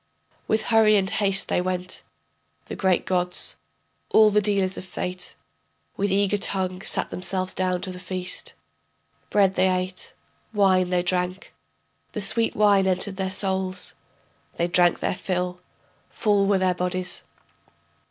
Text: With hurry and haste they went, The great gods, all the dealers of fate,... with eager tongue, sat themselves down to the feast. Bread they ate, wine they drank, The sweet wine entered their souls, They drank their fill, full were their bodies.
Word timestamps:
With 0.47 0.63
hurry 0.73 0.95
and 0.95 1.07
haste 1.07 1.47
they 1.47 1.61
went, 1.61 2.01
The 2.65 2.75
great 2.75 3.05
gods, 3.05 3.57
all 4.09 4.31
the 4.31 4.41
dealers 4.41 4.75
of 4.75 4.83
fate,... 4.83 5.35
with 5.95 6.11
eager 6.11 6.39
tongue, 6.39 6.81
sat 6.81 7.11
themselves 7.11 7.53
down 7.53 7.81
to 7.81 7.91
the 7.91 7.99
feast. 7.99 8.55
Bread 9.29 9.53
they 9.53 9.69
ate, 9.69 10.15
wine 10.53 10.89
they 10.89 11.03
drank, 11.03 11.53
The 12.13 12.21
sweet 12.21 12.55
wine 12.55 12.87
entered 12.87 13.17
their 13.17 13.29
souls, 13.29 13.93
They 14.55 14.65
drank 14.65 15.01
their 15.01 15.13
fill, 15.13 15.61
full 16.09 16.47
were 16.47 16.57
their 16.57 16.73
bodies. 16.73 17.21